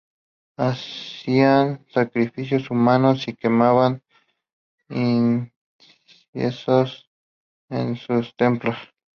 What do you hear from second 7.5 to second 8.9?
en sus templos.